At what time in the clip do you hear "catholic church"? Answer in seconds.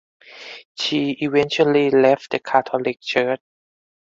2.39-3.39